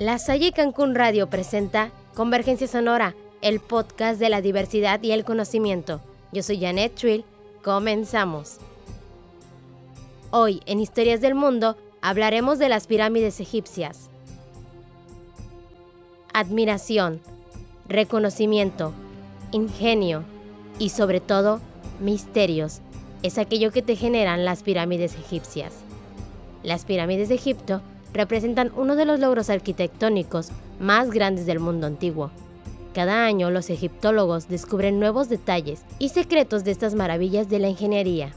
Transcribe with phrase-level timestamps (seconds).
[0.00, 6.00] La Salle Cancún Radio presenta Convergencia Sonora, el podcast de la diversidad y el conocimiento.
[6.32, 7.22] Yo soy Janet Trill.
[7.62, 8.56] Comenzamos.
[10.30, 14.08] Hoy, en Historias del Mundo, hablaremos de las pirámides egipcias.
[16.32, 17.20] Admiración,
[17.86, 18.94] reconocimiento,
[19.52, 20.24] ingenio
[20.78, 21.60] y sobre todo,
[22.00, 22.80] misterios.
[23.22, 25.74] Es aquello que te generan las pirámides egipcias.
[26.62, 32.30] Las pirámides de Egipto representan uno de los logros arquitectónicos más grandes del mundo antiguo.
[32.94, 38.32] Cada año los egiptólogos descubren nuevos detalles y secretos de estas maravillas de la ingeniería.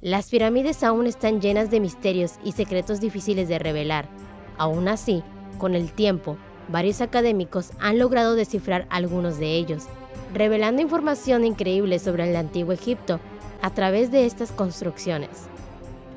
[0.00, 4.08] Las pirámides aún están llenas de misterios y secretos difíciles de revelar.
[4.58, 5.22] Aún así,
[5.58, 6.36] con el tiempo,
[6.68, 9.86] varios académicos han logrado descifrar algunos de ellos,
[10.34, 13.20] revelando información increíble sobre el antiguo Egipto
[13.62, 15.30] a través de estas construcciones.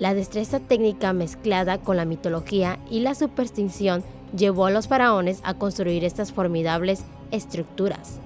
[0.00, 4.02] La destreza técnica mezclada con la mitología y la superstición
[4.34, 8.18] llevó a los faraones a construir estas formidables estructuras,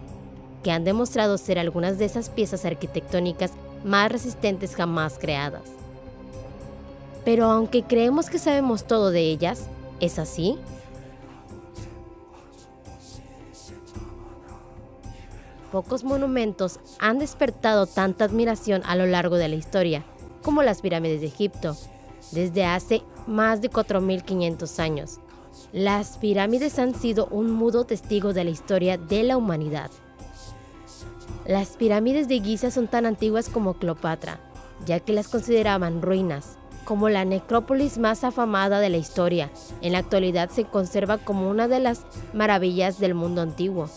[0.62, 5.62] que han demostrado ser algunas de esas piezas arquitectónicas más resistentes jamás creadas.
[7.25, 9.66] Pero aunque creemos que sabemos todo de ellas,
[9.98, 10.56] ¿es así?
[15.72, 20.05] Pocos monumentos han despertado tanta admiración a lo largo de la historia
[20.45, 21.77] como las pirámides de Egipto,
[22.31, 25.19] desde hace más de 4.500 años.
[25.73, 29.91] Las pirámides han sido un mudo testigo de la historia de la humanidad.
[31.47, 34.38] Las pirámides de Giza son tan antiguas como Cleopatra,
[34.87, 39.50] ya que las consideraban ruinas, como la necrópolis más afamada de la historia.
[39.81, 42.03] En la actualidad se conserva como una de las
[42.34, 43.88] maravillas del mundo antiguo.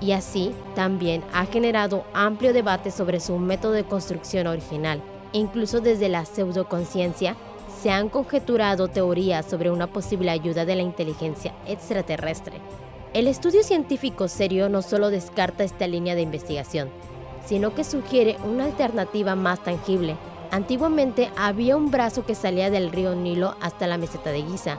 [0.00, 5.02] Y así también ha generado amplio debate sobre su método de construcción original,
[5.32, 7.36] Incluso desde la pseudoconciencia
[7.82, 12.60] se han conjeturado teorías sobre una posible ayuda de la inteligencia extraterrestre.
[13.14, 16.88] El estudio científico serio no solo descarta esta línea de investigación,
[17.46, 20.16] sino que sugiere una alternativa más tangible.
[20.50, 24.78] Antiguamente había un brazo que salía del río Nilo hasta la meseta de Giza,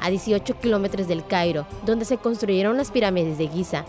[0.00, 3.84] a 18 kilómetros del Cairo, donde se construyeron las pirámides de Giza.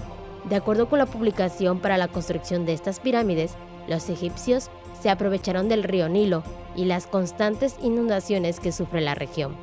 [0.46, 3.56] De acuerdo con la publicación para la construcción de estas pirámides,
[3.88, 4.70] los egipcios
[5.02, 6.44] se aprovecharon del río Nilo
[6.76, 9.56] y las constantes inundaciones que sufre la región.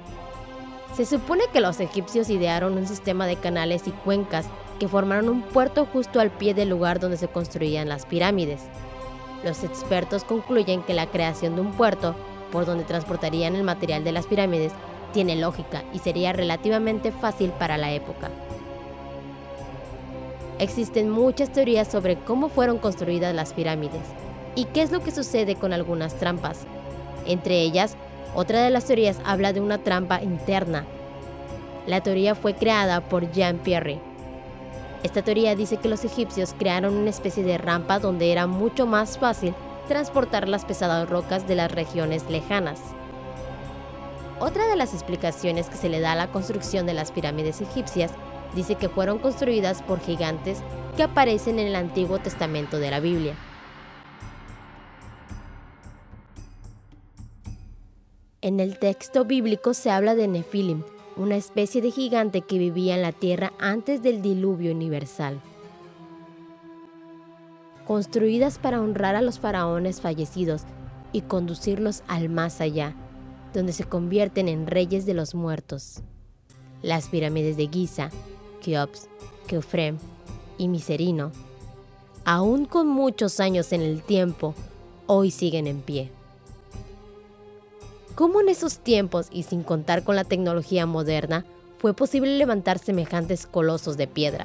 [0.95, 4.47] Se supone que los egipcios idearon un sistema de canales y cuencas
[4.79, 8.63] que formaron un puerto justo al pie del lugar donde se construían las pirámides.
[9.45, 12.15] Los expertos concluyen que la creación de un puerto
[12.51, 14.73] por donde transportarían el material de las pirámides
[15.13, 18.31] tiene lógica y sería relativamente fácil para la época.
[20.59, 24.03] Existen muchas teorías sobre cómo fueron construidas las pirámides,
[24.55, 26.67] y qué es lo que sucede con algunas trampas.
[27.27, 27.97] Entre ellas,
[28.35, 30.85] otra de las teorías habla de una trampa interna.
[31.87, 34.01] La teoría fue creada por Jean Pierre.
[35.05, 39.17] Esta teoría dice que los egipcios crearon una especie de rampa donde era mucho más
[39.17, 39.55] fácil
[39.87, 42.81] transportar las pesadas rocas de las regiones lejanas.
[44.41, 48.11] Otra de las explicaciones que se le da a la construcción de las pirámides egipcias
[48.55, 50.63] dice que fueron construidas por gigantes
[50.97, 53.35] que aparecen en el Antiguo Testamento de la Biblia.
[58.41, 60.85] En el texto bíblico se habla de Nefilim,
[61.17, 65.41] una especie de gigante que vivía en la tierra antes del diluvio universal.
[67.85, 70.63] Construidas para honrar a los faraones fallecidos
[71.13, 72.95] y conducirlos al más allá,
[73.53, 76.03] donde se convierten en reyes de los muertos.
[76.83, 78.11] Las pirámides de Giza,
[78.69, 79.09] Keops,
[79.47, 79.97] Keofrem
[80.59, 81.33] y Miserino,
[82.27, 84.55] aún con muchos años en el tiempo,
[85.07, 86.11] hoy siguen en pie.
[88.15, 91.47] ¿Cómo en esos tiempos y sin contar con la tecnología moderna
[91.79, 94.45] fue posible levantar semejantes colosos de piedra?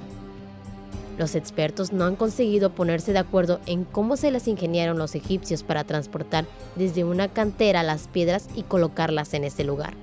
[1.18, 5.64] Los expertos no han conseguido ponerse de acuerdo en cómo se las ingeniaron los egipcios
[5.64, 6.46] para transportar
[6.78, 9.96] desde una cantera las piedras y colocarlas en ese lugar.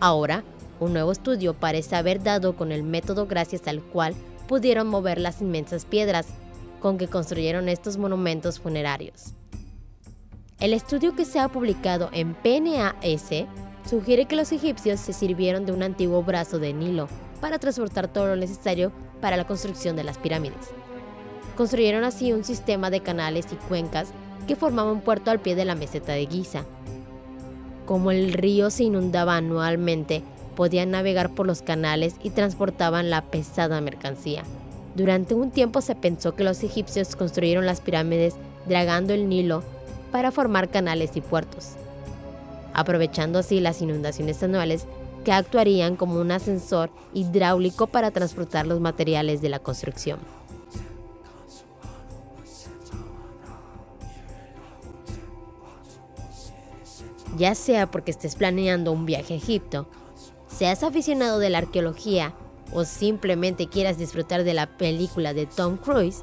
[0.00, 0.42] Ahora,
[0.80, 4.14] un nuevo estudio parece haber dado con el método gracias al cual
[4.46, 6.26] pudieron mover las inmensas piedras
[6.80, 9.32] con que construyeron estos monumentos funerarios.
[10.60, 13.46] El estudio que se ha publicado en PNAS
[13.88, 17.08] sugiere que los egipcios se sirvieron de un antiguo brazo de Nilo
[17.40, 20.70] para transportar todo lo necesario para la construcción de las pirámides.
[21.56, 24.08] Construyeron así un sistema de canales y cuencas
[24.46, 26.64] que formaban un puerto al pie de la meseta de Giza.
[27.84, 30.22] Como el río se inundaba anualmente,
[30.56, 34.42] podían navegar por los canales y transportaban la pesada mercancía.
[34.96, 38.34] Durante un tiempo se pensó que los egipcios construyeron las pirámides
[38.66, 39.62] dragando el Nilo
[40.10, 41.72] para formar canales y puertos.
[42.72, 44.86] Aprovechando así las inundaciones anuales,
[45.24, 50.18] que actuarían como un ascensor hidráulico para transportar los materiales de la construcción.
[57.36, 59.88] Ya sea porque estés planeando un viaje a Egipto,
[60.56, 62.32] seas aficionado de la arqueología
[62.72, 66.22] o simplemente quieras disfrutar de la película de Tom Cruise,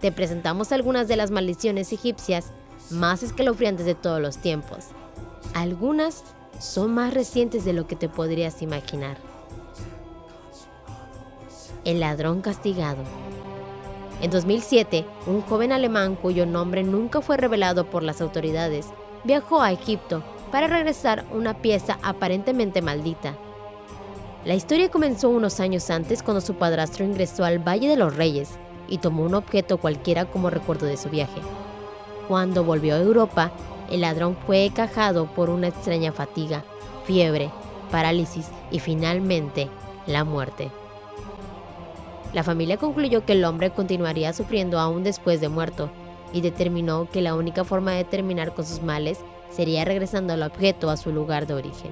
[0.00, 2.52] te presentamos algunas de las maldiciones egipcias
[2.90, 4.88] más escalofriantes de todos los tiempos.
[5.54, 6.22] Algunas
[6.60, 9.16] son más recientes de lo que te podrías imaginar.
[11.84, 13.02] El ladrón castigado.
[14.20, 18.86] En 2007, un joven alemán cuyo nombre nunca fue revelado por las autoridades
[19.24, 20.22] viajó a Egipto
[20.52, 23.36] para regresar una pieza aparentemente maldita.
[24.46, 28.50] La historia comenzó unos años antes cuando su padrastro ingresó al Valle de los Reyes
[28.86, 31.40] y tomó un objeto cualquiera como recuerdo de su viaje.
[32.28, 33.50] Cuando volvió a Europa,
[33.90, 36.62] el ladrón fue cajado por una extraña fatiga,
[37.06, 37.50] fiebre,
[37.90, 39.68] parálisis y finalmente
[40.06, 40.70] la muerte.
[42.32, 45.90] La familia concluyó que el hombre continuaría sufriendo aún después de muerto
[46.32, 49.18] y determinó que la única forma de terminar con sus males
[49.50, 51.90] sería regresando al objeto a su lugar de origen.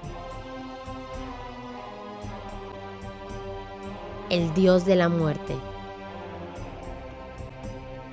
[4.31, 5.55] El dios de la muerte.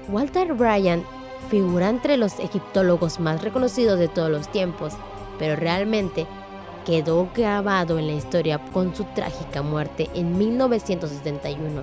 [0.10, 1.06] Walter Bryan
[1.50, 4.94] figura entre los egiptólogos más reconocidos de todos los tiempos,
[5.40, 6.28] pero realmente
[6.86, 11.82] quedó grabado en la historia con su trágica muerte en 1971.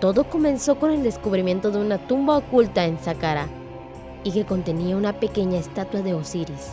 [0.00, 3.46] Todo comenzó con el descubrimiento de una tumba oculta en Saqqara
[4.24, 6.70] y que contenía una pequeña estatua de Osiris,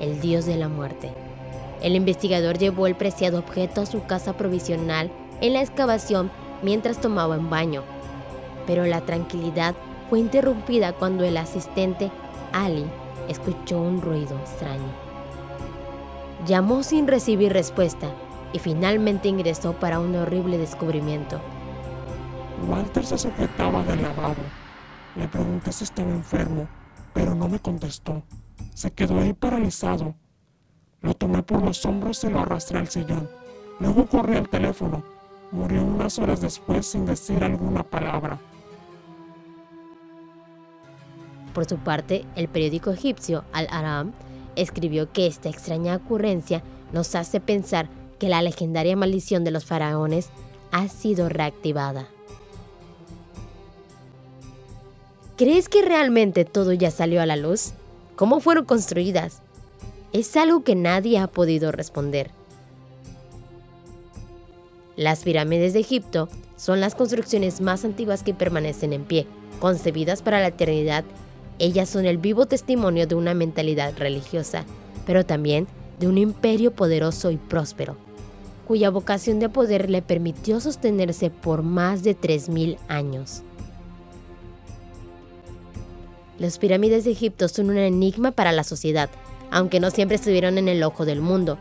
[0.00, 1.10] el dios de la muerte.
[1.80, 5.10] El investigador llevó el preciado objeto a su casa provisional
[5.40, 6.30] en la excavación
[6.62, 7.82] mientras tomaba un baño,
[8.66, 9.74] pero la tranquilidad
[10.08, 12.10] fue interrumpida cuando el asistente
[12.52, 12.84] Ali
[13.28, 14.92] escuchó un ruido extraño.
[16.46, 18.08] Llamó sin recibir respuesta
[18.52, 21.40] y finalmente ingresó para un horrible descubrimiento.
[22.68, 24.42] Walter se sujetaba del lavabo.
[25.16, 26.68] Le pregunté si estaba enfermo,
[27.12, 28.22] pero no me contestó.
[28.74, 30.14] Se quedó ahí paralizado.
[31.00, 33.28] Lo tomé por los hombros y lo arrastré al sillón.
[33.78, 35.02] Luego corrí al teléfono.
[35.52, 38.38] Murió unas horas después sin decir alguna palabra.
[41.52, 44.12] Por su parte, el periódico egipcio Al-Aram
[44.54, 46.62] escribió que esta extraña ocurrencia
[46.92, 47.88] nos hace pensar
[48.18, 50.30] que la legendaria maldición de los faraones
[50.70, 52.06] ha sido reactivada.
[55.36, 57.72] ¿Crees que realmente todo ya salió a la luz?
[58.14, 59.40] ¿Cómo fueron construidas?
[60.12, 62.30] Es algo que nadie ha podido responder.
[65.00, 69.26] Las pirámides de Egipto son las construcciones más antiguas que permanecen en pie,
[69.58, 71.06] concebidas para la eternidad
[71.58, 74.64] ellas son el vivo testimonio de una mentalidad religiosa,
[75.06, 75.66] pero también
[75.98, 77.96] de un imperio poderoso y próspero,
[78.66, 83.42] cuya vocación de poder le permitió sostenerse por más de 3.000 años.
[86.38, 89.08] Las pirámides de Egipto son un enigma para la sociedad,
[89.50, 91.58] aunque no siempre estuvieron en el ojo del mundo.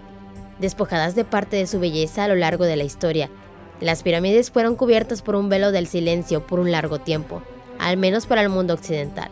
[0.60, 3.30] Despojadas de parte de su belleza a lo largo de la historia,
[3.82, 7.42] las pirámides fueron cubiertas por un velo del silencio por un largo tiempo,
[7.80, 9.30] al menos para el mundo occidental.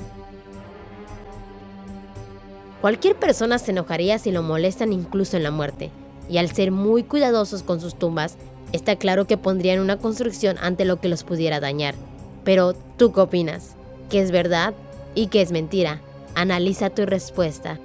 [2.79, 5.91] Cualquier persona se enojaría si lo molestan incluso en la muerte,
[6.29, 8.37] y al ser muy cuidadosos con sus tumbas,
[8.71, 11.95] está claro que pondrían una construcción ante lo que los pudiera dañar.
[12.45, 13.75] Pero, ¿tú qué opinas?
[14.09, 14.73] ¿Qué es verdad
[15.15, 16.01] y qué es mentira?
[16.35, 17.79] Analiza tu respuesta.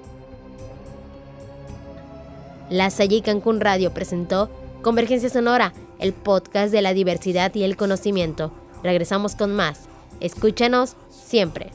[2.72, 4.48] La Salle Cancún Radio presentó
[4.80, 8.50] Convergencia Sonora, el podcast de la diversidad y el conocimiento.
[8.82, 9.80] Regresamos con más.
[10.20, 11.70] Escúchanos siempre.